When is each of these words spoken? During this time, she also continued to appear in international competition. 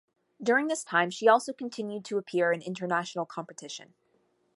During 0.41 0.65
this 0.65 0.83
time, 0.83 1.11
she 1.11 1.27
also 1.27 1.53
continued 1.53 2.05
to 2.05 2.17
appear 2.17 2.51
in 2.51 2.63
international 2.63 3.27
competition. 3.27 3.93